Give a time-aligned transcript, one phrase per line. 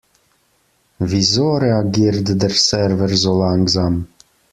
[0.99, 4.07] Wieso reagiert der Server so langsam?